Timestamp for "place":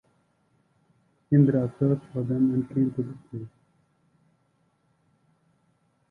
3.29-3.47